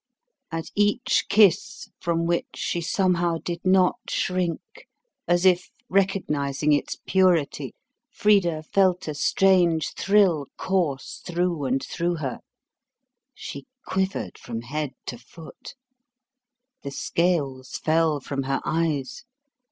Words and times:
At 0.51 0.71
each 0.73 1.25
kiss, 1.29 1.91
from 1.99 2.25
which 2.25 2.47
she 2.55 2.81
somehow 2.81 3.37
did 3.37 3.63
not 3.63 3.99
shrink, 4.09 4.87
as 5.27 5.45
if 5.45 5.69
recognising 5.89 6.73
its 6.73 6.97
purity, 7.05 7.75
Frida 8.09 8.63
felt 8.63 9.07
a 9.07 9.13
strange 9.13 9.93
thrill 9.93 10.47
course 10.57 11.21
through 11.23 11.65
and 11.65 11.83
through 11.85 12.15
her. 12.15 12.39
She 13.35 13.67
quivered 13.85 14.39
from 14.39 14.61
head 14.61 14.93
to 15.05 15.19
foot. 15.19 15.75
The 16.81 16.89
scales 16.89 17.75
fell 17.77 18.19
from 18.19 18.41
her 18.41 18.59
eyes. 18.65 19.23